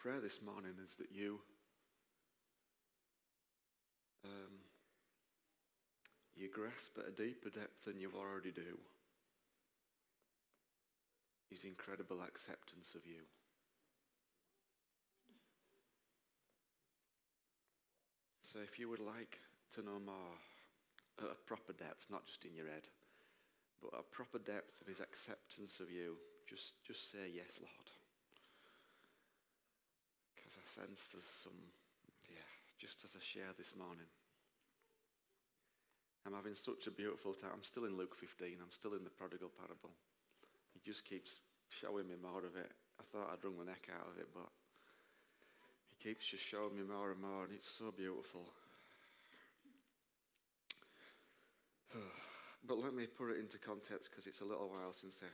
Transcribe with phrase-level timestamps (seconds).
[0.00, 1.36] prayer this morning is that you
[4.24, 4.64] um,
[6.34, 8.80] you grasp at a deeper depth than you already do
[11.50, 13.20] his incredible acceptance of you.
[18.40, 19.36] So, if you would like
[19.74, 20.32] to know more
[21.20, 22.88] at a proper depth, not just in your head,
[23.82, 26.16] but a proper depth of his acceptance of you,
[26.48, 27.99] just, just say yes, Lord.
[30.50, 31.54] Because I sense there's some,
[32.26, 34.10] yeah, just as I share this morning.
[36.26, 37.54] I'm having such a beautiful time.
[37.54, 38.58] I'm still in Luke 15.
[38.58, 39.94] I'm still in the prodigal parable.
[40.74, 41.38] He just keeps
[41.70, 42.66] showing me more of it.
[42.98, 44.50] I thought I'd wrung the neck out of it, but
[45.86, 48.50] he keeps just showing me more and more, and it's so beautiful.
[52.66, 55.30] but let me put it into context because it's a little while since I,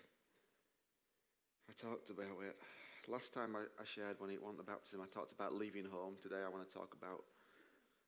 [1.66, 2.60] I talked about it.
[3.09, 6.16] Last time I, I shared when it went to baptism, I talked about leaving home.
[6.21, 7.23] Today I want to talk about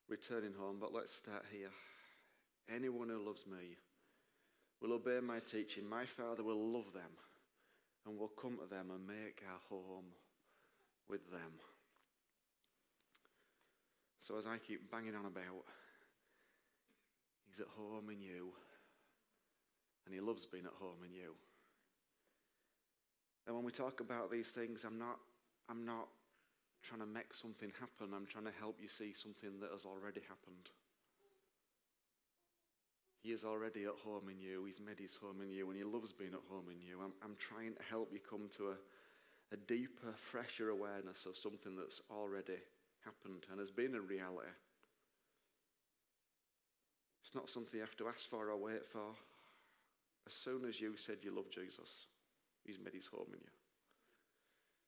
[0.08, 1.70] returning home, but let's start here.
[2.68, 3.78] Anyone who loves me
[4.82, 5.88] will obey my teaching.
[5.88, 7.14] My Father will love them
[8.06, 10.10] and we'll come to them and make our home
[11.08, 11.52] with them.
[14.20, 15.62] So, as I keep banging on about,
[17.46, 18.50] He's at home in you,
[20.04, 21.34] and He loves being at home in you.
[23.48, 25.16] And when we talk about these things, I'm not,
[25.70, 26.08] I'm not
[26.84, 30.20] trying to make something happen, I'm trying to help you see something that has already
[30.20, 30.68] happened.
[33.24, 34.64] He is already at home in you.
[34.64, 37.00] He's made his home in you, and he loves being at home in you.
[37.02, 38.76] I'm, I'm trying to help you come to a,
[39.52, 42.60] a deeper, fresher awareness of something that's already
[43.00, 44.52] happened and has been a reality.
[47.24, 49.16] It's not something you have to ask for or wait for.
[50.26, 52.06] As soon as you said you love Jesus,
[52.68, 53.56] he's made his home in you.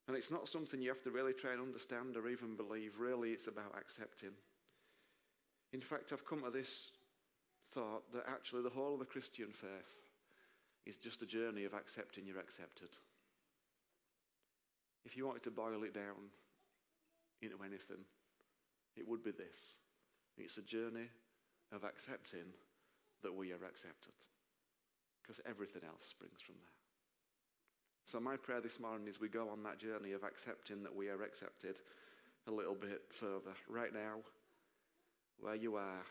[0.07, 2.99] And it's not something you have to really try and understand or even believe.
[2.99, 4.31] Really, it's about accepting.
[5.73, 6.91] In fact, I've come to this
[7.73, 9.95] thought that actually the whole of the Christian faith
[10.87, 12.89] is just a journey of accepting you're accepted.
[15.05, 16.29] If you wanted to boil it down
[17.41, 18.05] into anything,
[18.97, 19.77] it would be this
[20.37, 21.09] it's a journey
[21.73, 22.51] of accepting
[23.23, 24.17] that we are accepted.
[25.23, 26.80] Because everything else springs from that.
[28.11, 31.09] So, my prayer this morning is we go on that journey of accepting that we
[31.09, 31.77] are accepted
[32.49, 33.55] a little bit further.
[33.69, 34.19] Right now,
[35.39, 36.03] where you are,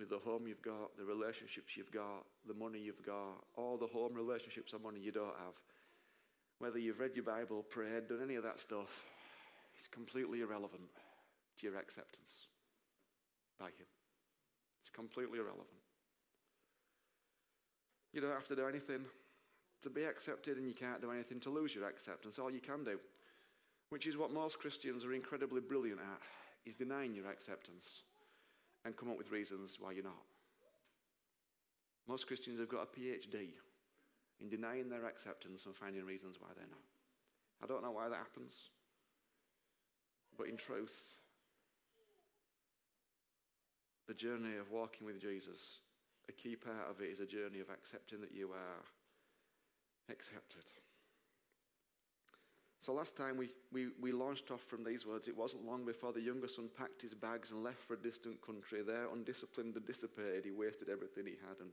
[0.00, 3.86] with the home you've got, the relationships you've got, the money you've got, all the
[3.86, 5.54] home relationships and money you don't have,
[6.58, 8.90] whether you've read your Bible, prayed, done any of that stuff,
[9.78, 10.90] it's completely irrelevant
[11.60, 12.50] to your acceptance
[13.60, 13.86] by Him.
[14.80, 15.78] It's completely irrelevant.
[18.12, 19.04] You don't have to do anything
[19.84, 22.38] to be accepted, and you can't do anything to lose your acceptance.
[22.38, 22.98] All you can do,
[23.90, 26.20] which is what most Christians are incredibly brilliant at,
[26.66, 28.02] is denying your acceptance
[28.84, 30.24] and come up with reasons why you're not.
[32.08, 33.48] Most Christians have got a PhD
[34.40, 36.84] in denying their acceptance and finding reasons why they're not.
[37.62, 38.52] I don't know why that happens,
[40.36, 41.14] but in truth,
[44.06, 45.78] the journey of walking with Jesus,
[46.28, 48.84] a key part of it is a journey of accepting that you are
[50.10, 50.64] accepted.
[52.84, 56.12] So last time we, we, we launched off from these words, it wasn't long before
[56.12, 58.82] the younger son packed his bags and left for a distant country.
[58.82, 61.58] There, undisciplined and dissipated, he wasted everything he had.
[61.60, 61.70] And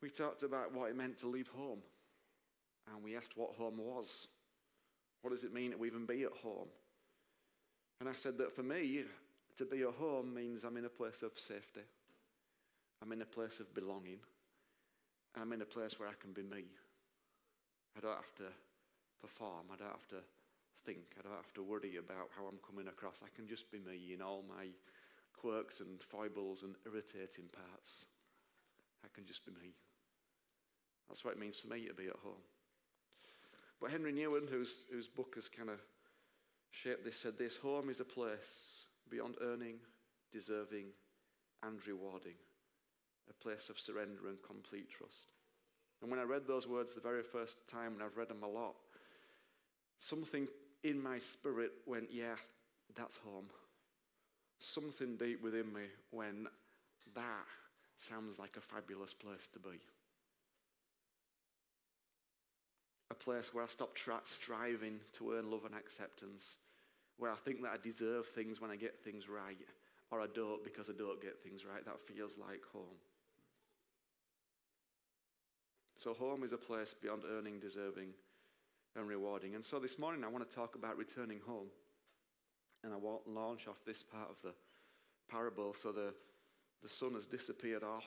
[0.00, 1.80] we talked about what it meant to leave home.
[2.86, 4.28] And we asked what home was.
[5.22, 6.68] What does it mean to even be at home?
[7.98, 9.02] And I said that for me,
[9.56, 11.80] to be at home means I'm in a place of safety.
[13.02, 14.20] I'm in a place of belonging.
[15.34, 16.64] I'm in a place where I can be me.
[17.96, 18.52] I don't have to
[19.20, 19.72] perform.
[19.72, 20.20] I don't have to
[20.84, 21.16] think.
[21.18, 23.16] I don't have to worry about how I'm coming across.
[23.24, 24.68] I can just be me in all my
[25.34, 28.04] quirks and foibles and irritating parts.
[29.04, 29.72] I can just be me.
[31.08, 32.42] That's what it means for me to be at home.
[33.80, 35.80] But Henry Nouwen, whose, whose book has kind of
[36.70, 39.76] shaped this, said this home is a place beyond earning,
[40.32, 40.86] deserving,
[41.62, 42.36] and rewarding,
[43.30, 45.35] a place of surrender and complete trust.
[46.02, 48.48] And when I read those words the very first time, and I've read them a
[48.48, 48.74] lot,
[49.98, 50.46] something
[50.84, 52.36] in my spirit went, yeah,
[52.94, 53.46] that's home.
[54.58, 56.46] Something deep within me when
[57.14, 57.46] that
[57.98, 59.80] sounds like a fabulous place to be.
[63.10, 66.56] A place where I stop tra- striving to earn love and acceptance,
[67.18, 69.56] where I think that I deserve things when I get things right,
[70.10, 71.84] or I don't because I don't get things right.
[71.84, 72.98] That feels like home.
[75.96, 78.08] So, home is a place beyond earning, deserving,
[78.96, 79.54] and rewarding.
[79.54, 81.68] And so this morning I want to talk about returning home.
[82.82, 84.54] And I want to launch off this part of the
[85.30, 85.74] parable.
[85.74, 86.14] So the,
[86.82, 88.06] the son has disappeared off.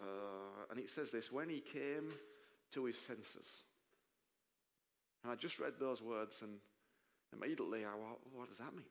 [0.00, 2.12] Uh, and it says this when he came
[2.72, 3.64] to his senses.
[5.22, 6.58] And I just read those words and
[7.32, 8.86] immediately I what, what does that mean?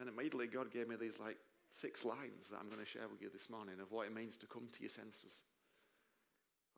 [0.00, 1.36] And immediately God gave me these like
[1.72, 4.36] six lines that I'm going to share with you this morning of what it means
[4.38, 5.44] to come to your senses.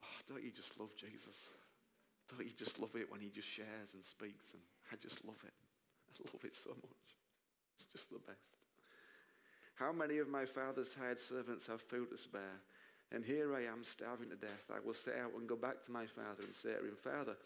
[0.03, 1.37] Oh, don't you just love Jesus?
[2.31, 4.55] Don't you just love it when he just shares and speaks?
[4.55, 4.63] And
[4.93, 5.55] I just love it.
[6.09, 7.07] I love it so much.
[7.77, 8.39] It's just the best.
[9.75, 12.61] How many of my father's hired servants have food to spare?
[13.13, 14.71] And here I am starving to death.
[14.73, 17.37] I will set out and go back to my father and say to him, Father,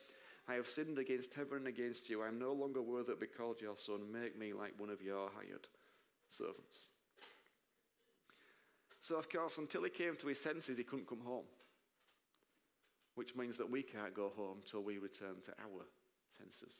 [0.48, 2.22] I have sinned against heaven and against you.
[2.22, 4.12] I am no longer worthy to be called your son.
[4.12, 5.66] Make me like one of your hired
[6.28, 6.88] servants.
[9.00, 11.44] So, of course, until he came to his senses, he couldn't come home
[13.14, 15.84] which means that we can't go home till we return to our
[16.38, 16.74] senses.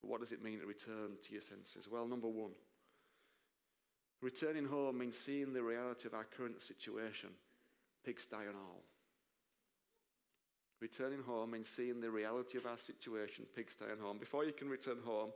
[0.00, 1.88] But what does it mean to return to your senses?
[1.90, 2.52] Well, number one,
[4.20, 7.30] returning home means seeing the reality of our current situation,
[8.04, 8.82] Pigs pigsty and all.
[10.80, 14.18] Returning home means seeing the reality of our situation, Pigs pigsty and home.
[14.18, 15.30] Before you can return home,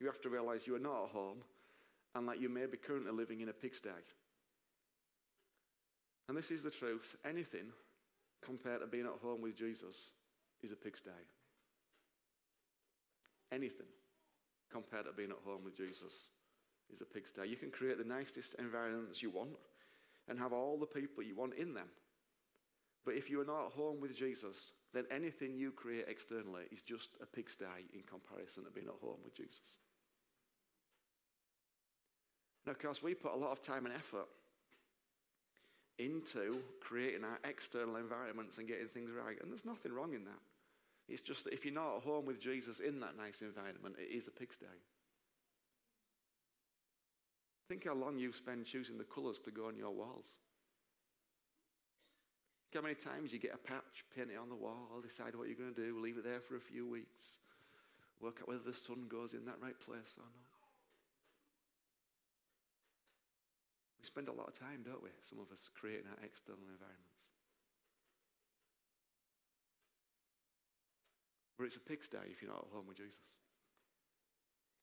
[0.00, 1.38] you have to realize you are not at home
[2.14, 3.90] and that you may be currently living in a pigsty.
[6.28, 7.16] And this is the truth.
[7.24, 7.66] Anything
[8.46, 10.10] compared to being at home with Jesus
[10.62, 11.10] is a pigsty.
[13.52, 13.86] Anything
[14.72, 16.12] compared to being at home with Jesus
[16.92, 17.48] is a pigsty.
[17.48, 19.50] You can create the nicest environments you want
[20.28, 21.88] and have all the people you want in them.
[23.04, 26.82] But if you are not at home with Jesus, then anything you create externally is
[26.82, 29.80] just a pigsty in comparison to being at home with Jesus.
[32.64, 34.26] Now, of course, we put a lot of time and effort
[35.98, 39.40] into creating our external environments and getting things right.
[39.40, 40.42] And there's nothing wrong in that.
[41.08, 44.14] It's just that if you're not at home with Jesus in that nice environment, it
[44.14, 44.66] is a pigsty.
[47.68, 50.26] Think how long you spend choosing the colours to go on your walls.
[52.74, 55.56] How many times you get a patch, paint it on the wall, decide what you're
[55.56, 57.38] going to do, leave it there for a few weeks,
[58.20, 60.45] work out whether the sun goes in that right place or not.
[64.16, 65.12] Spend a lot of time, don't we?
[65.28, 67.20] Some of us creating our external environments.
[71.60, 73.20] But it's a pigsty if you're not at home with Jesus.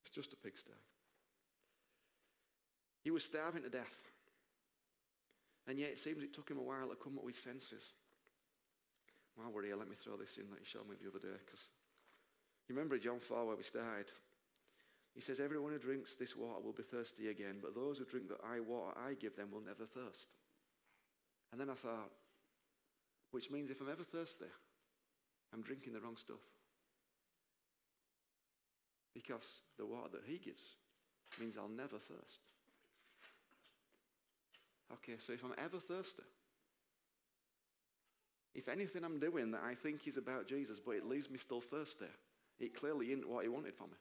[0.05, 0.77] It's just a pigsty.
[3.01, 4.05] He was starving to death.
[5.65, 7.97] And yet it seems it took him a while to come up with senses.
[9.33, 11.41] While we're here, let me throw this in that he showed me the other day.
[11.41, 11.73] Because
[12.69, 14.13] you remember John 4 where we started?
[15.13, 18.29] He says, Everyone who drinks this water will be thirsty again, but those who drink
[18.29, 20.29] the I water I give them will never thirst.
[21.51, 22.09] And then I thought,
[23.31, 24.45] which means if I'm ever thirsty,
[25.53, 26.41] I'm drinking the wrong stuff.
[29.13, 30.63] Because the water that he gives
[31.39, 32.41] means I'll never thirst.
[34.93, 36.23] Okay, so if I'm ever thirsty,
[38.55, 41.61] if anything I'm doing that I think is about Jesus, but it leaves me still
[41.61, 42.05] thirsty,
[42.59, 43.97] it clearly isn't what he wanted for me.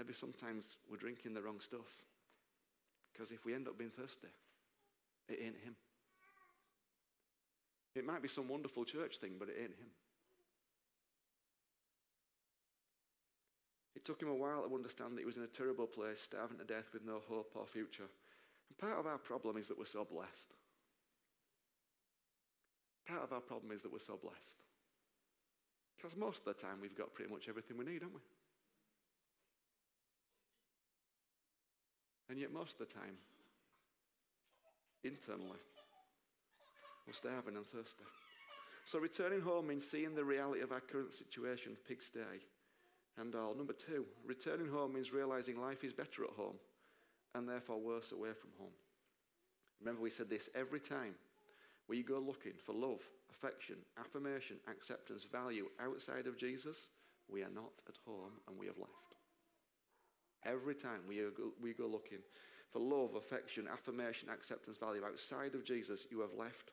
[0.00, 1.92] Maybe sometimes we're drinking the wrong stuff.
[3.12, 4.32] Because if we end up being thirsty,
[5.28, 5.76] it ain't Him.
[7.94, 9.92] It might be some wonderful church thing, but it ain't Him.
[13.94, 16.56] It took him a while to understand that he was in a terrible place, starving
[16.56, 18.08] to death with no hope or future.
[18.70, 20.54] And part of our problem is that we're so blessed.
[23.06, 24.56] Part of our problem is that we're so blessed.
[25.98, 28.39] Because most of the time we've got pretty much everything we need, haven't we?
[32.30, 33.16] And yet, most of the time,
[35.02, 35.58] internally,
[37.04, 38.04] we're starving and thirsty.
[38.84, 42.20] So, returning home means seeing the reality of our current situation, pigsty,
[43.18, 43.54] and all.
[43.54, 46.54] Number two, returning home means realizing life is better at home
[47.34, 48.72] and therefore worse away from home.
[49.80, 51.14] Remember, we said this every time
[51.88, 56.86] we go looking for love, affection, affirmation, acceptance, value outside of Jesus,
[57.28, 59.09] we are not at home and we have left.
[60.44, 62.18] Every time we go, we go looking
[62.70, 66.70] for love, affection, affirmation, acceptance, value outside of Jesus, you have left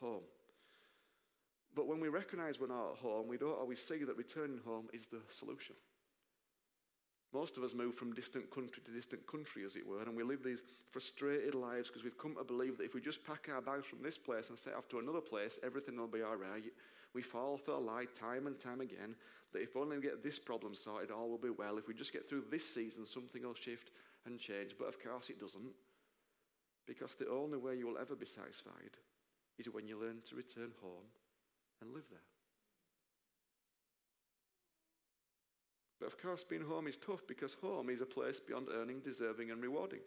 [0.00, 0.22] home.
[1.74, 4.88] But when we recognize we're not at home, we don't always see that returning home
[4.92, 5.74] is the solution.
[7.32, 10.22] Most of us move from distant country to distant country, as it were, and we
[10.22, 13.60] live these frustrated lives because we've come to believe that if we just pack our
[13.60, 16.64] bags from this place and set off to another place, everything will be all right.
[17.14, 19.14] We fall for a lie time and time again
[19.52, 21.78] that if only we get this problem sorted, all will be well.
[21.78, 23.90] If we just get through this season, something will shift
[24.26, 24.72] and change.
[24.78, 25.72] But of course, it doesn't.
[26.86, 28.96] Because the only way you will ever be satisfied
[29.58, 31.04] is when you learn to return home
[31.80, 32.20] and live there.
[36.00, 39.50] But of course, being home is tough because home is a place beyond earning, deserving,
[39.50, 40.00] and rewarding.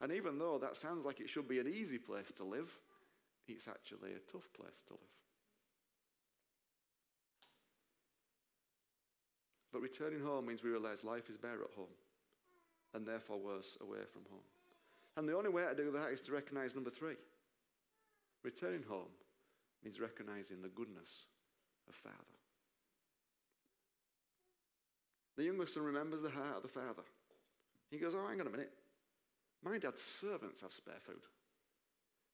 [0.00, 2.70] And even though that sounds like it should be an easy place to live,
[3.48, 5.27] it's actually a tough place to live.
[9.72, 11.92] But returning home means we realize life is better at home
[12.94, 14.46] and therefore worse away from home.
[15.16, 17.16] And the only way to do that is to recognize number three.
[18.44, 19.10] Returning home
[19.84, 21.26] means recognizing the goodness
[21.88, 22.16] of Father.
[25.36, 27.04] The younger son remembers the heart of the father.
[27.90, 28.72] He goes, Oh, hang on a minute.
[29.62, 31.22] My dad's servants have spare food.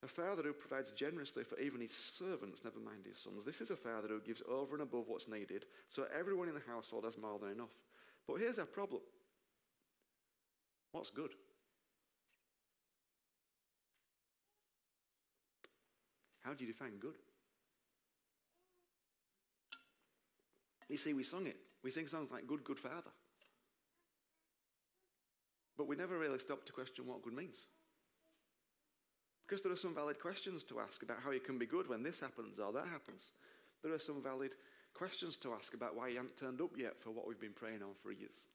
[0.05, 3.47] A father who provides generously for even his servants, never mind his sons.
[3.47, 6.61] This is a father who gives over and above what's needed, so everyone in the
[6.69, 7.73] household has more than enough.
[8.29, 9.01] But here's our problem
[10.93, 11.31] what's good?
[16.43, 17.15] How do you define good?
[20.91, 21.57] You see, we sung it.
[21.83, 23.11] We sing songs like Good, Good Father.
[25.79, 27.57] But we never really stop to question what good means.
[29.47, 32.03] Because there are some valid questions to ask about how you can be good when
[32.03, 33.33] this happens or that happens.
[33.83, 34.53] There are some valid
[34.95, 37.83] questions to ask about why you haven't turned up yet for what we've been praying
[37.83, 38.47] on for years.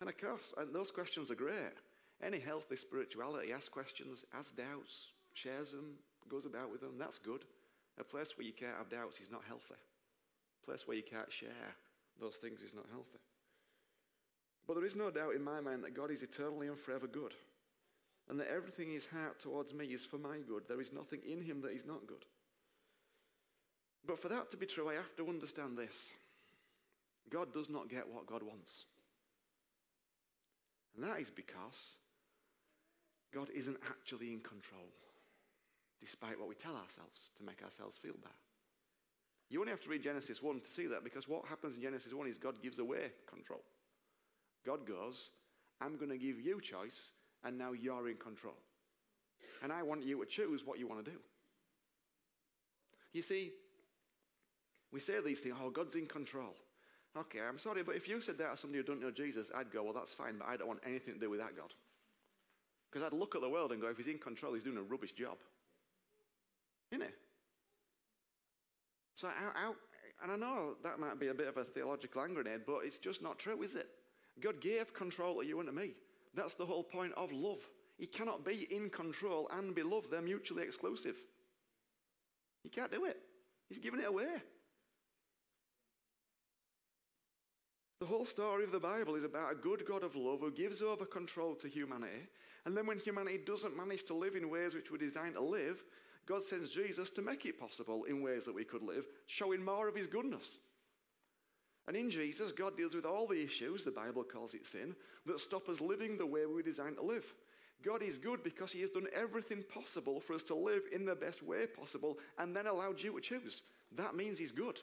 [0.00, 1.74] And of course, and those questions are great.
[2.22, 5.94] Any healthy spirituality asks questions, asks doubts, shares them,
[6.30, 6.94] goes about with them.
[6.98, 7.44] That's good.
[7.98, 9.74] A place where you can't have doubts is not healthy.
[10.62, 11.74] A place where you can't share
[12.20, 13.18] those things is not healthy.
[14.66, 17.34] But there is no doubt in my mind that God is eternally and forever good,
[18.28, 20.64] and that everything in his heart towards me is for my good.
[20.68, 22.24] There is nothing in him that is not good.
[24.06, 26.08] But for that to be true, I have to understand this
[27.30, 28.84] God does not get what God wants.
[30.94, 31.96] And that is because
[33.34, 34.88] God isn't actually in control,
[36.00, 38.32] despite what we tell ourselves to make ourselves feel bad.
[39.48, 42.12] You only have to read Genesis 1 to see that because what happens in Genesis
[42.12, 43.62] 1 is God gives away control.
[44.64, 45.30] God goes,
[45.80, 47.12] I'm going to give you choice,
[47.44, 48.56] and now you're in control.
[49.62, 51.16] And I want you to choose what you want to do.
[53.12, 53.52] You see,
[54.92, 56.54] we say these things, oh, God's in control.
[57.16, 59.72] Okay, I'm sorry, but if you said that to somebody who doesn't know Jesus, I'd
[59.72, 61.72] go, well, that's fine, but I don't want anything to do with that God.
[62.90, 64.82] Because I'd look at the world and go, if he's in control, he's doing a
[64.82, 65.38] rubbish job.
[66.92, 67.14] Isn't it?
[69.14, 69.74] So, how, how,
[70.22, 72.98] and I know that might be a bit of a theological hand grenade, but it's
[72.98, 73.88] just not true, is it?
[74.40, 75.92] God gave control to you and to me.
[76.36, 77.58] That's the whole point of love.
[77.98, 81.16] He cannot be in control and be loved, they're mutually exclusive.
[82.62, 83.16] He can't do it,
[83.68, 84.26] He's giving it away.
[88.00, 90.82] The whole story of the Bible is about a good God of love who gives
[90.82, 92.28] over control to humanity.
[92.66, 95.82] And then, when humanity doesn't manage to live in ways which were designed to live,
[96.26, 99.88] God sends Jesus to make it possible in ways that we could live, showing more
[99.88, 100.58] of his goodness.
[101.86, 105.38] And in Jesus, God deals with all the issues, the Bible calls it sin, that
[105.38, 107.32] stop us living the way we were designed to live.
[107.84, 111.14] God is good because he has done everything possible for us to live in the
[111.14, 113.62] best way possible and then allowed you to choose.
[113.96, 114.80] That means he's good.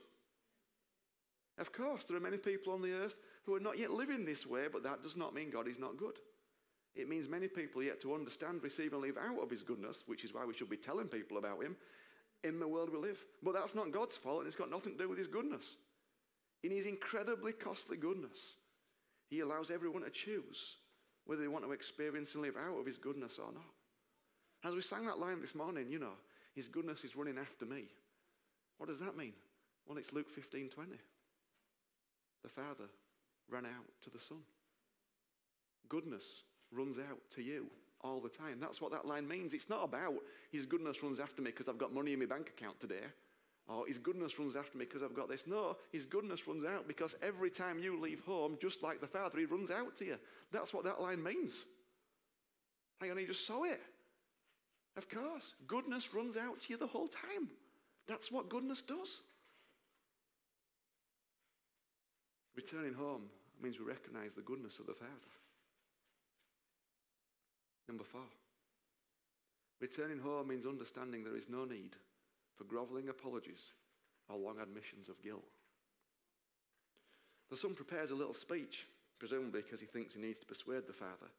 [1.58, 4.46] Of course, there are many people on the earth who are not yet living this
[4.46, 6.18] way, but that does not mean God is not good.
[6.96, 10.24] It means many people yet to understand, receive, and live out of his goodness, which
[10.24, 11.76] is why we should be telling people about him
[12.44, 13.24] in the world we live.
[13.42, 15.76] But that's not God's fault, and it's got nothing to do with his goodness.
[16.64, 18.56] In his incredibly costly goodness,
[19.30, 20.78] he allows everyone to choose
[21.26, 23.64] whether they want to experience and live out of his goodness or not.
[24.64, 26.14] As we sang that line this morning, you know,
[26.56, 27.86] his goodness is running after me.
[28.78, 29.34] What does that mean?
[29.86, 30.92] Well, it's Luke 15 20.
[32.44, 32.90] The Father
[33.50, 34.40] ran out to the Son.
[35.90, 36.24] Goodness
[36.72, 37.68] runs out to you
[38.02, 38.60] all the time.
[38.60, 39.54] That's what that line means.
[39.54, 40.16] It's not about
[40.52, 43.04] His goodness runs after me because I've got money in my bank account today,
[43.68, 45.44] or His goodness runs after me because I've got this.
[45.48, 49.40] No, His goodness runs out because every time you leave home, just like the Father,
[49.40, 50.18] He runs out to you.
[50.52, 51.66] That's what that line means.
[53.00, 53.82] Hang on, you just saw it.
[54.96, 57.50] Of course, goodness runs out to you the whole time.
[58.08, 59.22] That's what goodness does.
[62.56, 63.24] Returning home
[63.62, 65.12] means we recognize the goodness of the Father.
[67.88, 68.22] Number four,
[69.82, 71.96] returning home means understanding there is no need
[72.58, 73.74] for grovelling apologies
[74.30, 75.44] or long admissions of guilt.
[77.50, 78.88] The son prepares a little speech,
[79.20, 81.30] presumably because he thinks he needs to persuade the father.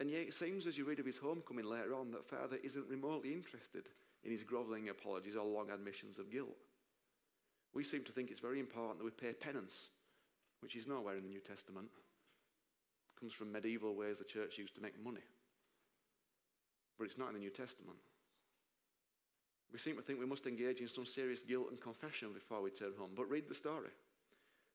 [0.00, 2.88] And yet it seems as you read of his homecoming later on that father isn't
[2.88, 3.88] remotely interested
[4.24, 6.56] in his grovelling apologies or long admissions of guilt.
[7.74, 9.88] We seem to think it's very important that we pay penance,
[10.60, 11.88] which is nowhere in the New Testament.
[11.88, 15.22] It comes from medieval ways the church used to make money
[17.00, 17.96] but it's not in the New Testament.
[19.72, 22.70] We seem to think we must engage in some serious guilt and confession before we
[22.70, 23.10] turn home.
[23.16, 23.90] But read the story.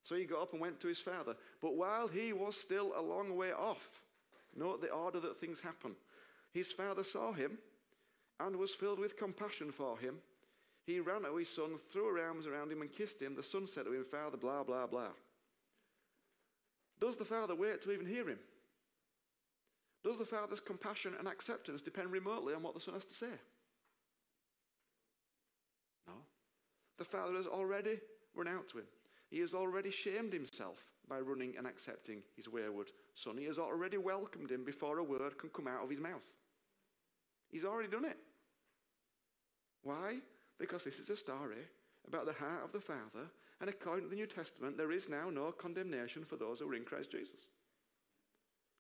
[0.04, 1.36] So he got up and went to his father.
[1.62, 3.90] But while he was still a long way off,
[4.56, 5.96] note the order that things happen.
[6.54, 7.58] His father saw him
[8.40, 10.18] and was filled with compassion for him.
[10.86, 13.36] He ran to his son, threw her arms around him, and kissed him.
[13.36, 15.10] The son said to him, Father, blah, blah, blah.
[17.02, 18.40] Does the father wait to even hear him?
[20.04, 23.34] Does the father's compassion and acceptance depend remotely on what the son has to say?
[26.08, 26.14] No.
[26.98, 28.00] The father has already
[28.36, 28.86] run out to him.
[29.30, 33.38] He has already shamed himself by running and accepting his wayward son.
[33.38, 36.24] He has already welcomed him before a word can come out of his mouth.
[37.50, 38.18] He's already done it.
[39.84, 40.18] Why?
[40.58, 41.68] Because this is a story
[42.08, 43.30] about the heart of the Father,
[43.62, 46.76] and according to the New Testament, there is now no condemnation for those who are
[46.76, 47.48] in Christ Jesus.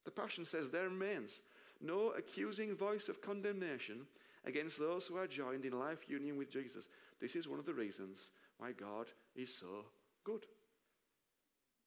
[0.04, 1.42] The Passion says there remains
[1.82, 4.06] no accusing voice of condemnation
[4.46, 6.88] against those who are joined in life union with Jesus.
[7.20, 9.86] This is one of the reasons why God is so
[10.24, 10.46] good.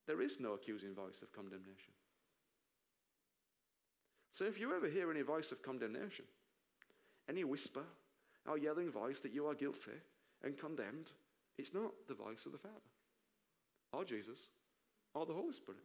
[0.07, 1.93] There is no accusing voice of condemnation.
[4.31, 6.25] So if you ever hear any voice of condemnation,
[7.29, 7.85] any whisper
[8.49, 10.01] or yelling voice that you are guilty
[10.43, 11.11] and condemned,
[11.59, 12.75] it's not the voice of the Father
[13.93, 14.39] or Jesus
[15.15, 15.81] or the Holy Spirit.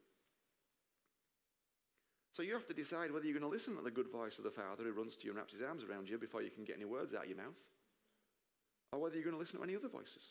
[2.32, 4.44] So you have to decide whether you're going to listen to the good voice of
[4.44, 6.64] the Father who runs to you and wraps his arms around you before you can
[6.64, 7.60] get any words out of your mouth,
[8.94, 10.22] or whether you're going to listen to any other voices.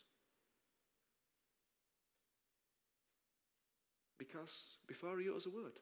[4.18, 5.72] Because before he utters a word,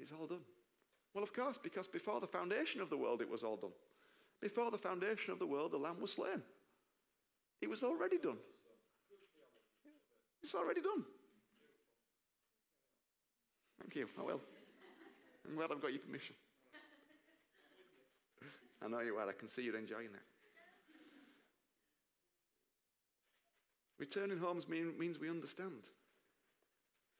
[0.00, 0.40] it's all done.
[1.12, 3.72] Well, of course, because before the foundation of the world, it was all done.
[4.40, 6.42] Before the foundation of the world, the Lamb was slain.
[7.60, 8.38] It was already done.
[10.42, 11.04] It's already done.
[13.80, 14.08] Thank you.
[14.18, 14.40] Oh, I will.
[15.46, 16.34] I'm glad I've got your permission.
[18.82, 19.28] I know you are.
[19.28, 20.33] I can see you're enjoying that.
[23.98, 25.86] Returning homes mean, means we understand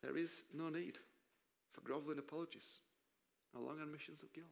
[0.02, 0.98] there is no need
[1.72, 2.66] for groveling apologies
[3.54, 4.46] or long admissions of guilt.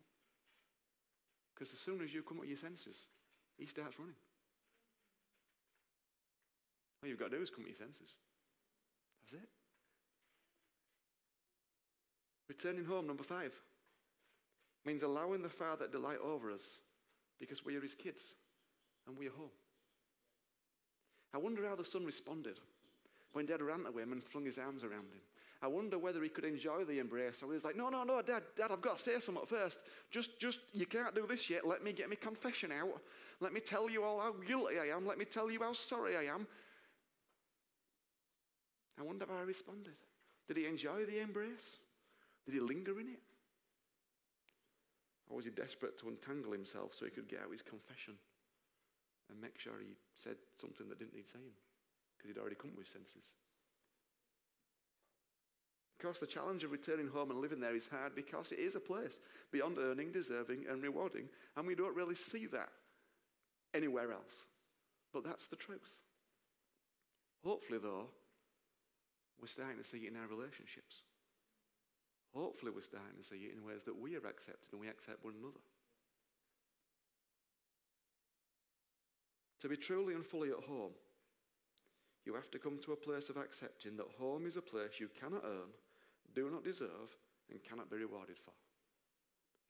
[1.54, 3.06] Because as soon as you come with your senses,
[3.58, 4.14] he starts running.
[7.02, 8.10] All you've got to do is come to your senses.
[9.20, 9.48] That's it.
[12.48, 13.52] Returning home, number five,
[14.84, 16.78] means allowing the Father to delight over us
[17.38, 18.22] because we are his kids
[19.06, 19.50] and we are home.
[21.34, 22.58] I wonder how the son responded
[23.32, 25.20] when Dad ran to him and flung his arms around him.
[25.62, 27.38] I wonder whether he could enjoy the embrace.
[27.38, 29.78] He was like, no, no, no, Dad, Dad, I've got to say something first.
[30.10, 31.66] Just, just, you can't do this yet.
[31.66, 33.00] Let me get my confession out.
[33.40, 35.06] Let me tell you all how guilty I am.
[35.06, 36.48] Let me tell you how sorry I am.
[38.98, 39.94] I wonder how he responded.
[40.48, 41.76] Did he enjoy the embrace?
[42.44, 43.20] Did he linger in it?
[45.30, 48.14] Or was he desperate to untangle himself so he could get out his confession
[49.30, 51.54] and make sure he said something that didn't need saying
[52.16, 53.32] because he'd already come to his senses?
[55.98, 58.74] Of course, the challenge of returning home and living there is hard because it is
[58.74, 59.20] a place
[59.52, 62.70] beyond earning, deserving, and rewarding, and we don't really see that
[63.72, 64.44] anywhere else.
[65.12, 65.94] But that's the truth.
[67.44, 68.08] Hopefully, though,
[69.40, 71.02] we're starting to see it in our relationships.
[72.34, 75.24] Hopefully, we're starting to see it in ways that we are accepted and we accept
[75.24, 75.62] one another.
[79.62, 80.90] To be truly and fully at home,
[82.26, 85.08] you have to come to a place of accepting that home is a place you
[85.20, 85.70] cannot earn,
[86.34, 87.14] do not deserve,
[87.48, 88.50] and cannot be rewarded for.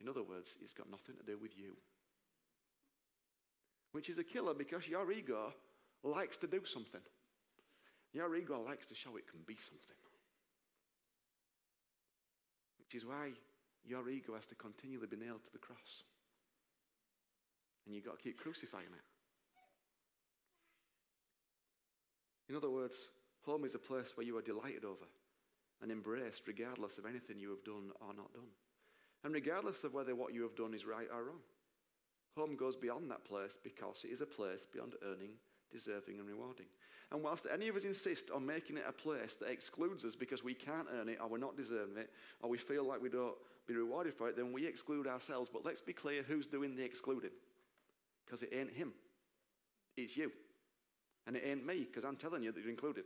[0.00, 1.76] In other words, it's got nothing to do with you.
[3.92, 5.52] Which is a killer because your ego
[6.02, 7.04] likes to do something.
[8.14, 10.00] Your ego likes to show it can be something.
[12.78, 13.32] Which is why
[13.84, 16.02] your ego has to continually be nailed to the cross.
[17.84, 19.11] And you've got to keep crucifying it.
[22.52, 23.08] In other words,
[23.46, 25.06] home is a place where you are delighted over
[25.80, 28.52] and embraced regardless of anything you have done or not done.
[29.24, 31.40] And regardless of whether what you have done is right or wrong.
[32.36, 35.30] Home goes beyond that place because it is a place beyond earning,
[35.72, 36.66] deserving, and rewarding.
[37.10, 40.44] And whilst any of us insist on making it a place that excludes us because
[40.44, 42.10] we can't earn it or we're not deserving it
[42.42, 43.34] or we feel like we don't
[43.66, 45.48] be rewarded for it, then we exclude ourselves.
[45.50, 47.30] But let's be clear who's doing the excluding.
[48.26, 48.92] Because it ain't him,
[49.96, 50.32] it's you.
[51.26, 53.04] And it ain't me because I'm telling you that you're included.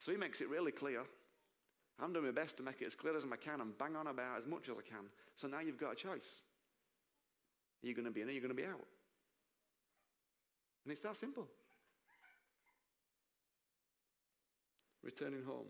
[0.00, 1.02] So he makes it really clear.
[2.00, 4.08] I'm doing my best to make it as clear as I can and bang on
[4.08, 5.06] about as much as I can.
[5.36, 6.42] So now you've got a choice.
[7.82, 8.84] Are you going to be in or are you going to be out?
[10.84, 11.46] And it's that simple.
[15.02, 15.66] Returning home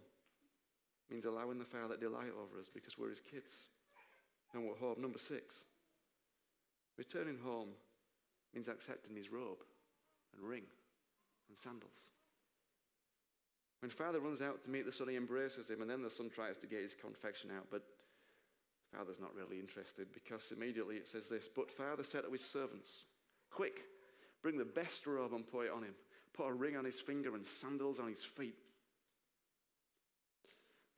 [1.11, 3.51] means allowing the Father delight over us because we're his kids
[4.55, 5.01] and we're home.
[5.01, 5.65] Number six,
[6.97, 7.71] Returning home
[8.55, 9.63] means accepting his robe
[10.37, 10.65] and ring
[11.49, 12.15] and sandals.
[13.81, 16.31] When father runs out to meet the son, he embraces him, and then the son
[16.31, 17.83] tries to get his confection out, but
[18.97, 23.05] father's not really interested because immediately it says this But father said to his servants,
[23.51, 23.83] Quick,
[24.43, 25.95] bring the best robe and put it on him.
[26.33, 28.57] Put a ring on his finger and sandals on his feet.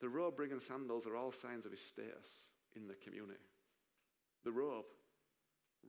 [0.00, 2.28] The robe, ring, and sandals are all signs of his status
[2.74, 3.40] in the community.
[4.44, 4.84] The robe,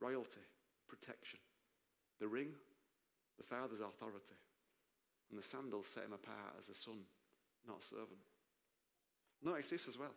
[0.00, 0.40] royalty,
[0.88, 1.38] protection.
[2.20, 2.52] The ring,
[3.36, 4.38] the father's authority.
[5.30, 7.04] And the sandals set him apart as a son,
[7.66, 8.24] not a servant.
[9.42, 10.14] Notice this as well.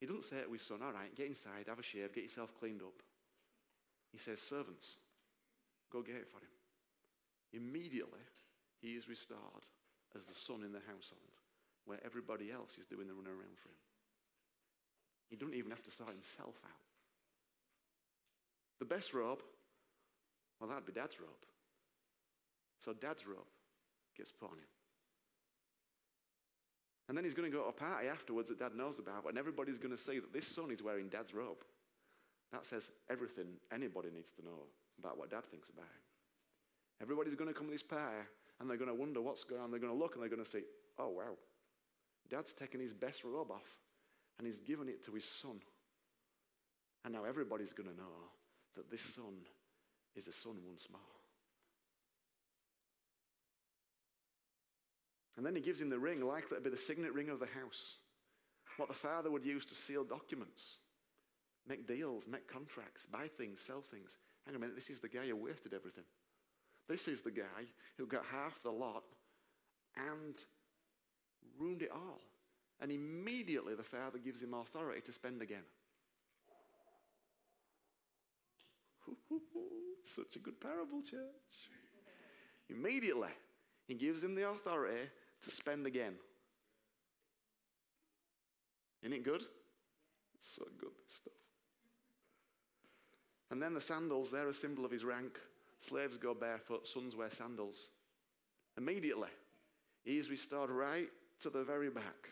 [0.00, 2.52] He doesn't say to his son, All right, get inside, have a shave, get yourself
[2.58, 3.02] cleaned up.
[4.12, 4.96] He says, Servants,
[5.90, 6.54] go get it for him.
[7.52, 8.26] Immediately,
[8.80, 9.64] he is restored
[10.14, 11.38] as the son in the household,
[11.84, 13.84] where everybody else is doing the run around for him.
[15.30, 16.84] He doesn't even have to sort himself out.
[18.78, 19.42] The best robe,
[20.60, 21.44] well, that'd be dad's robe.
[22.78, 23.48] So dad's robe
[24.16, 24.70] gets put on him.
[27.08, 29.38] And then he's going to go to a party afterwards that dad knows about, and
[29.38, 31.64] everybody's going to see that this son is wearing dad's robe.
[32.52, 34.68] That says everything anybody needs to know
[34.98, 36.04] about what dad thinks about him.
[37.00, 38.26] Everybody's going to come to this party,
[38.60, 39.70] and they're going to wonder what's going on.
[39.70, 40.62] They're going to look, and they're going to say,
[40.98, 41.36] oh, wow,
[42.28, 43.78] dad's taken his best robe off,
[44.38, 45.60] and he's given it to his son.
[47.04, 48.32] And now everybody's going to know
[48.76, 49.46] that this son
[50.16, 51.00] is a son once more.
[55.36, 57.46] And then he gives him the ring, like that be the signet ring of the
[57.46, 57.98] house.
[58.76, 60.78] What the father would use to seal documents,
[61.68, 64.16] make deals, make contracts, buy things, sell things.
[64.44, 66.04] Hang on a minute, this is the guy who wasted everything.
[66.88, 67.66] This is the guy
[67.96, 69.04] who got half the lot
[69.96, 70.34] and
[71.58, 72.20] ruined it all.
[72.80, 75.64] And immediately the father gives him authority to spend again.
[80.14, 81.20] Such a good parable, church.
[82.70, 83.30] Immediately,
[83.86, 85.08] he gives him the authority
[85.42, 86.14] to spend again.
[89.02, 89.42] Isn't it good?
[90.34, 91.32] It's so good, this stuff.
[93.50, 95.38] And then the sandals, they're a symbol of his rank.
[95.78, 97.88] Slaves go barefoot, sons wear sandals.
[98.76, 99.30] Immediately,
[100.04, 101.08] he's restored right
[101.40, 102.28] to the very back.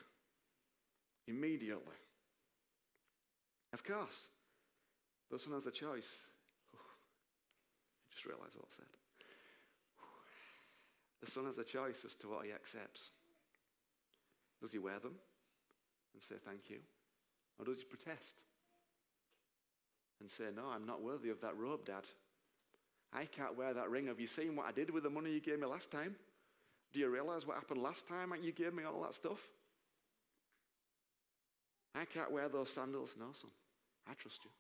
[1.29, 1.95] Immediately.
[3.73, 4.27] Of course,
[5.31, 6.23] the son has a choice.
[8.27, 8.93] Realized what I said.
[11.25, 13.11] The son has a choice as to what he accepts.
[14.61, 15.15] Does he wear them
[16.15, 16.79] and say thank you?
[17.59, 18.43] Or does he protest
[20.21, 22.05] and say, No, I'm not worthy of that robe, Dad?
[23.13, 24.07] I can't wear that ring.
[24.07, 26.17] Have you seen what I did with the money you gave me last time?
[26.93, 29.41] Do you realize what happened last time and you gave me all that stuff?
[31.95, 33.15] I can't wear those sandals.
[33.19, 33.51] No, son.
[34.09, 34.51] I trust you.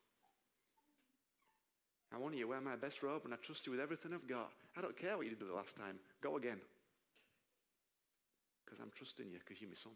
[2.14, 4.28] I want you to wear my best robe and I trust you with everything I've
[4.28, 4.52] got.
[4.76, 5.98] I don't care what you did the last time.
[6.22, 6.60] Go again.
[8.64, 9.92] Because I'm trusting you because you're my son.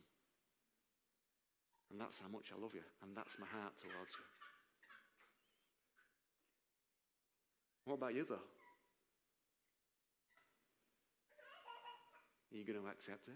[1.90, 2.86] And that's how much I love you.
[3.02, 4.24] And that's my heart towards you.
[7.84, 8.46] What about you, though?
[12.52, 13.34] Are you going to accept it?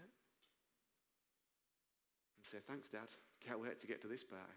[2.37, 3.07] And say, thanks, Dad.
[3.45, 4.55] Can't wait to get to this party.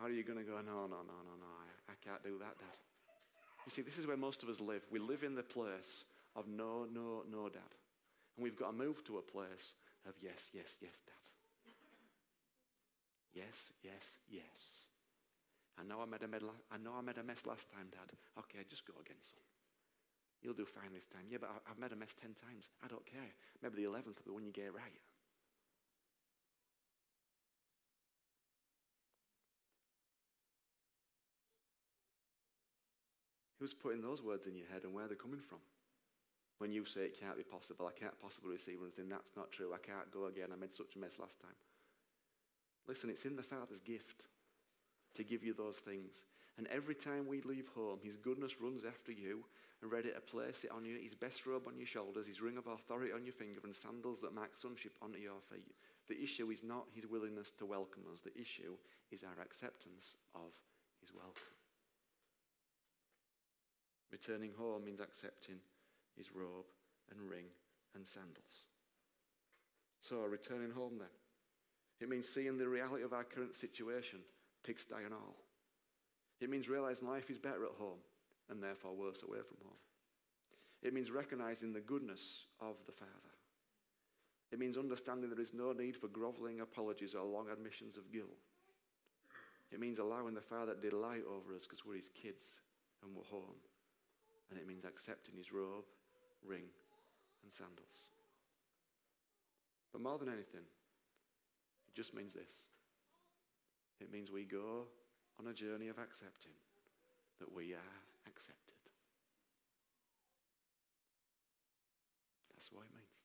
[0.00, 2.38] Or are you going to go, no, no, no, no, no, I, I can't do
[2.40, 2.76] that, Dad?
[3.66, 4.80] You see, this is where most of us live.
[4.90, 7.72] We live in the place of no, no, no, Dad.
[8.36, 9.76] And we've got to move to a place
[10.08, 11.24] of yes, yes, yes, Dad.
[13.34, 14.88] Yes, yes, yes.
[15.78, 18.10] I know I made a, med- I know I made a mess last time, Dad.
[18.40, 19.44] Okay, just go again, son.
[20.42, 21.28] You'll do fine this time.
[21.28, 22.72] Yeah, but I've made a mess ten times.
[22.82, 23.28] I don't care.
[23.62, 24.96] Maybe the eleventh will be when you get it right.
[33.60, 35.60] Who's putting those words in your head and where they're coming from?
[36.58, 39.72] When you say it can't be possible, I can't possibly receive anything, that's not true,
[39.72, 41.56] I can't go again, I made such a mess last time.
[42.88, 44.24] Listen, it's in the Father's gift
[45.14, 46.24] to give you those things.
[46.56, 49.44] And every time we leave home, His goodness runs after you
[49.80, 52.56] and ready to place it on you, His best robe on your shoulders, His ring
[52.56, 55.72] of authority on your finger, and sandals that mark sonship onto your feet.
[56.08, 58.76] The issue is not His willingness to welcome us, the issue
[59.10, 60.52] is our acceptance of
[61.00, 61.59] His welcome.
[64.12, 65.56] Returning home means accepting
[66.16, 66.66] his robe
[67.10, 67.46] and ring
[67.94, 68.66] and sandals.
[70.00, 71.08] So, returning home then.
[72.00, 74.20] It means seeing the reality of our current situation,
[74.64, 75.36] pigsty and all.
[76.40, 78.00] It means realizing life is better at home
[78.48, 79.76] and therefore worse away from home.
[80.82, 83.12] It means recognizing the goodness of the Father.
[84.50, 88.30] It means understanding there is no need for groveling apologies or long admissions of guilt.
[89.70, 92.46] It means allowing the Father to delight over us because we're his kids
[93.04, 93.54] and we're home.
[94.50, 95.86] And it means accepting his robe,
[96.44, 96.66] ring,
[97.44, 98.10] and sandals.
[99.92, 100.66] But more than anything,
[101.86, 102.70] it just means this
[104.00, 104.88] it means we go
[105.38, 106.56] on a journey of accepting
[107.38, 108.80] that we are accepted.
[112.54, 113.20] That's what it means.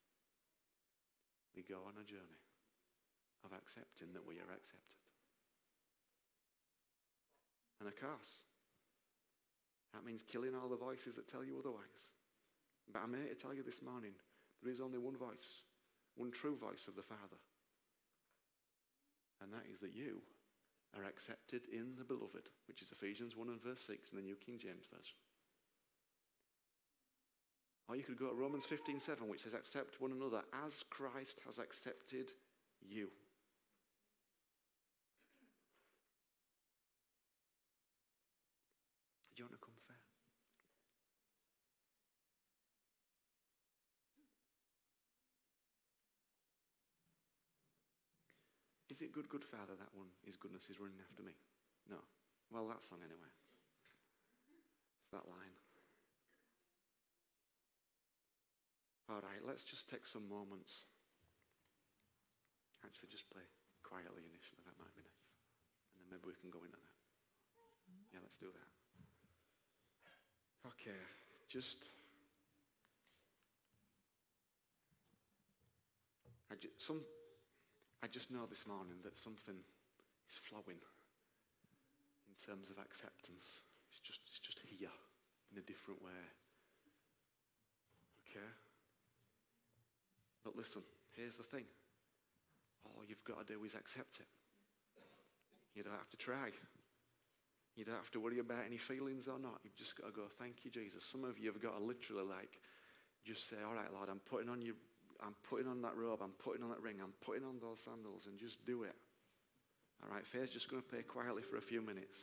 [1.55, 2.43] We go on a journey
[3.43, 4.99] of accepting that we are accepted.
[7.79, 8.43] And of course,
[9.95, 12.11] that means killing all the voices that tell you otherwise.
[12.91, 14.11] But I'm here to tell you this morning
[14.61, 15.63] there is only one voice,
[16.15, 17.39] one true voice of the Father.
[19.41, 20.19] And that is that you
[20.95, 24.35] are accepted in the beloved, which is Ephesians 1 and verse 6 in the New
[24.35, 25.15] King James Version.
[27.87, 31.39] Or you could go to Romans 15 7, which says, Accept one another as Christ
[31.45, 32.31] has accepted
[32.81, 33.09] you.
[39.37, 39.99] You want to come fair?
[48.95, 50.07] Is it good, good Father, that one?
[50.23, 51.35] His goodness is running after me.
[51.91, 51.99] No.
[52.47, 53.27] Well, that song anyway.
[55.03, 55.51] It's that line.
[59.11, 60.87] All right, let's just take some moments.
[62.87, 63.43] Actually, just play
[63.83, 64.63] quietly initially.
[64.63, 65.27] That might be nice.
[65.91, 66.95] And then maybe we can go into that.
[68.15, 68.71] Yeah, let's do that.
[70.71, 71.03] Okay,
[71.51, 71.83] just.
[76.47, 77.03] I just, some,
[78.05, 79.57] I just know this morning that something
[80.29, 83.65] is flowing in terms of acceptance.
[83.89, 84.93] It's just, it's just here
[85.49, 86.21] in a different way.
[88.29, 88.45] Okay?
[90.45, 90.85] But listen,
[91.17, 91.65] here's the thing
[92.85, 94.29] all you've got to do is accept it.
[95.73, 96.53] You don't have to try.
[97.73, 99.65] You don't have to worry about any feelings or not.
[99.65, 101.01] You've just got to go, thank you, Jesus.
[101.01, 102.61] Some of you have got to literally like
[103.25, 104.77] just say, all right, Lord, I'm putting on you,
[105.21, 108.27] I'm putting on that robe, I'm putting on that ring, I'm putting on those sandals,
[108.27, 108.95] and just do it.
[110.03, 112.17] All right, Faith's just going to pray quietly for a few minutes.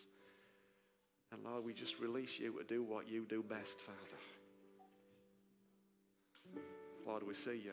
[1.32, 4.20] And Lord, we just release you to do what you do best, Father.
[7.06, 7.72] Lord, we see you.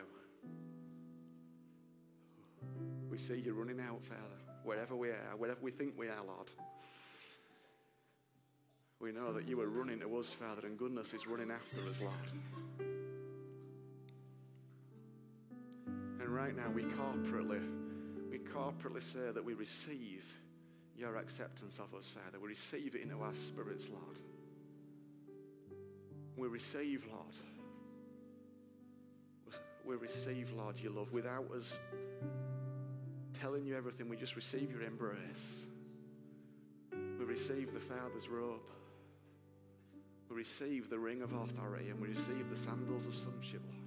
[3.10, 6.50] We see you running out, Father, wherever we are, wherever we think we are, Lord.
[9.00, 12.00] We know that you are running to us, Father, and goodness is running after us,
[12.00, 12.89] Lord.
[16.30, 17.60] And right now, we corporately,
[18.30, 20.24] we corporately say that we receive
[20.96, 22.38] your acceptance of us, Father.
[22.40, 24.16] We receive it into our spirits, Lord.
[26.36, 27.34] We receive, Lord.
[29.84, 31.76] We receive, Lord, your love without us
[33.40, 34.08] telling you everything.
[34.08, 35.64] We just receive your embrace.
[36.92, 38.60] We receive the Father's robe.
[40.28, 43.79] We receive the ring of authority and we receive the sandals of sonship, Lord.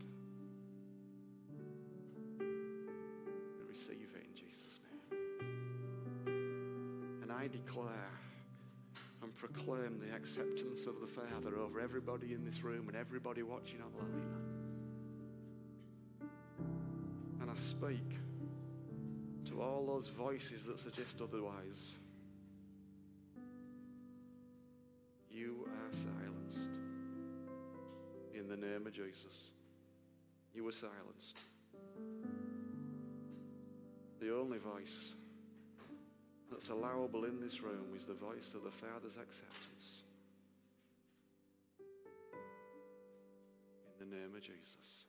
[7.73, 8.19] Declare
[9.21, 13.79] and proclaim the acceptance of the Father over everybody in this room and everybody watching
[13.81, 14.23] online.
[17.41, 18.17] And I speak
[19.45, 21.93] to all those voices that suggest otherwise.
[25.31, 26.79] You are silenced.
[28.35, 29.51] In the name of Jesus,
[30.53, 31.37] you were silenced.
[34.19, 35.13] The only voice
[36.53, 40.03] that's allowable in this room is the voice of the Father's acceptance.
[43.99, 45.05] In the name of Jesus.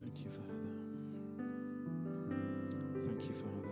[0.00, 0.54] Thank you, Father.
[3.04, 3.68] Thank you, Father.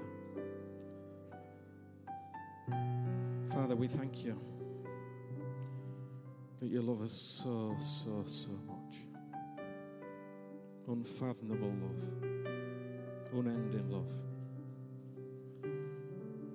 [3.51, 4.56] Father, we thank you
[6.59, 8.97] that you love us so, so, so much.
[10.88, 12.05] Unfathomable love,
[13.33, 14.12] unending love,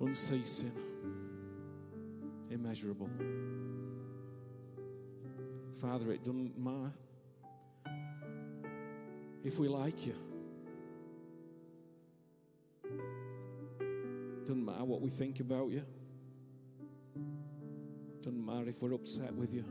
[0.00, 0.72] unceasing,
[2.50, 3.10] immeasurable.
[5.80, 6.92] Father, it doesn't matter
[9.44, 10.14] if we like you.
[14.44, 15.84] Doesn't matter what we think about you.
[18.22, 19.64] Doesn't matter if we're upset with you.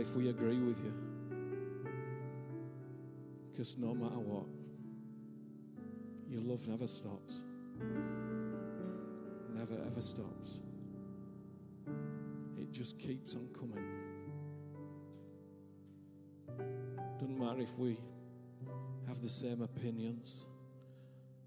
[0.00, 0.94] If we agree with you.
[3.50, 4.46] Because no matter what,
[6.28, 7.42] your love never stops.
[9.54, 10.60] Never ever stops.
[12.58, 13.84] it just keeps on coming.
[17.18, 17.98] Doesn't matter if we
[19.06, 20.46] have the same opinions,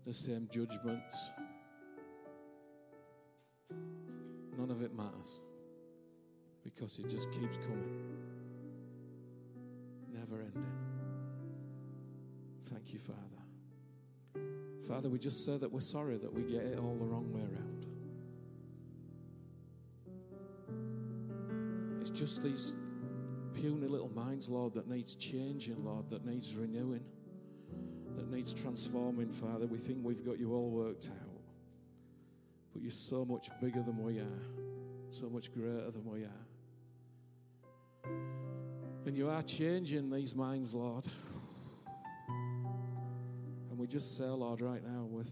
[0.05, 1.31] the same judgments.
[4.57, 5.41] None of it matters
[6.63, 8.14] because it just keeps coming.
[12.85, 14.45] Thank you, Father.
[14.87, 17.41] Father, we just say that we're sorry that we get it all the wrong way
[17.41, 17.85] around.
[21.99, 22.75] It's just these
[23.55, 27.03] puny little minds, Lord, that needs changing, Lord, that needs renewing,
[28.15, 29.65] that needs transforming, Father.
[29.65, 31.41] We think we've got you all worked out.
[32.71, 34.43] But you're so much bigger than we are,
[35.09, 36.45] so much greater than we are.
[39.07, 41.07] And you are changing these minds, Lord.
[43.85, 45.29] We just say, Lord, right now, with,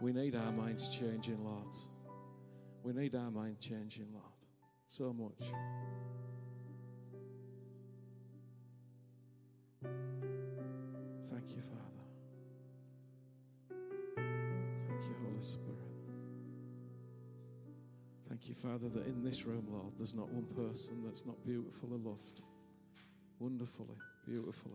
[0.00, 1.74] we need our minds changing, Lord.
[2.82, 4.24] We need our mind changing, Lord.
[4.86, 5.52] So much.
[11.28, 12.06] Thank you, Father.
[14.16, 15.76] Thank you, Holy Spirit.
[18.30, 21.98] Thank you, Father, that in this room, Lord, there's not one person that's not beautifully
[21.98, 22.40] loved,
[23.38, 24.72] wonderfully, beautifully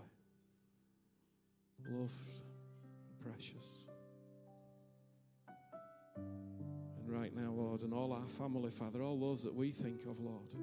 [1.90, 2.53] loved,
[3.24, 3.86] precious.
[6.16, 10.20] And right now, Lord, and all our family, Father, all those that we think of,
[10.20, 10.54] Lord,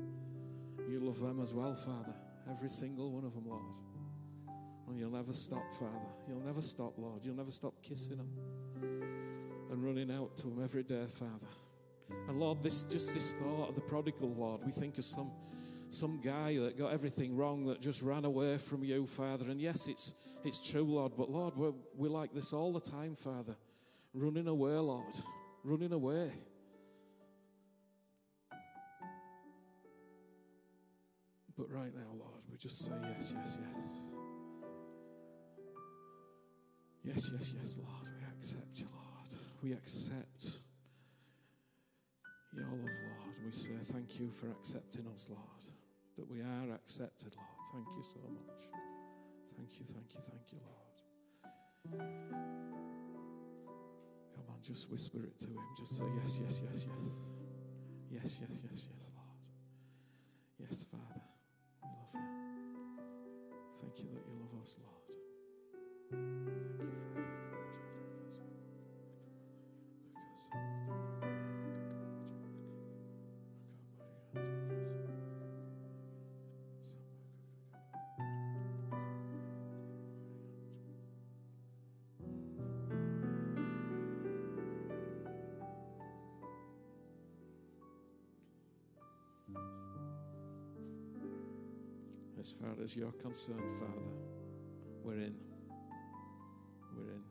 [0.89, 2.15] you love them as well, Father.
[2.51, 3.77] Every single one of them, Lord.
[4.89, 6.09] And you'll never stop, Father.
[6.29, 7.25] You'll never stop, Lord.
[7.25, 8.29] You'll never stop kissing them
[9.71, 11.47] and running out to them every day, Father.
[12.29, 15.31] And Lord, this just this thought of the prodigal, Lord, we think of some
[15.93, 19.51] some guy that got everything wrong that just ran away from you, Father.
[19.51, 23.15] And yes, it's it's true, Lord, but Lord, we're, we're like this all the time,
[23.15, 23.55] Father.
[24.15, 25.15] Running away, Lord.
[25.65, 26.33] Running away.
[31.59, 33.99] But right now, Lord, we just say yes, yes, yes.
[37.05, 38.09] Yes, yes, yes, Lord.
[38.19, 39.43] We accept you, Lord.
[39.63, 40.59] We accept
[42.57, 43.35] your love, Lord.
[43.45, 45.80] We say thank you for accepting us, Lord.
[46.21, 47.49] That we are accepted, Lord.
[47.73, 48.69] Thank you so much.
[49.57, 52.03] Thank you, thank you, thank you, Lord.
[54.35, 55.65] Come on, just whisper it to him.
[55.79, 57.31] Just say yes, yes, yes, yes.
[58.11, 59.49] Yes, yes, yes, yes, Lord.
[60.59, 61.23] Yes, Father.
[61.83, 62.21] We love you.
[63.81, 65.09] Thank you that you love us, Lord.
[66.11, 66.85] Thank
[67.17, 67.40] you, As
[92.81, 93.93] far as you're concerned, Father,
[95.05, 95.35] we're in.
[96.97, 97.23] We're in.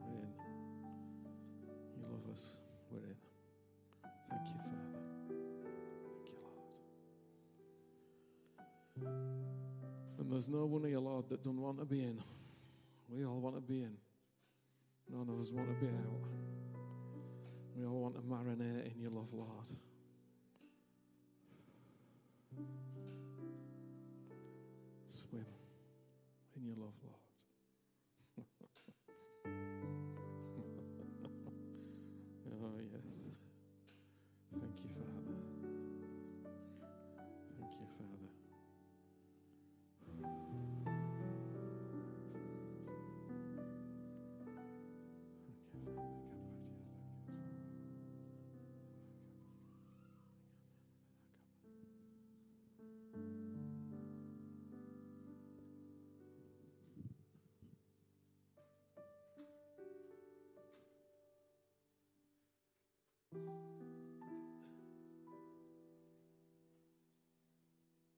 [0.00, 0.32] We're in.
[1.96, 2.56] You love us.
[2.90, 3.16] We're in.
[4.30, 4.76] Thank you, Father.
[6.08, 6.36] Thank you,
[9.02, 9.18] Lord.
[10.20, 12.22] And there's no one here, Lord, that don't want to be in.
[13.08, 13.96] We all want to be in.
[15.10, 16.28] None of us want to be out.
[17.76, 19.66] We all want to marinate in your love, Lord.
[26.64, 27.23] In your love, Lord.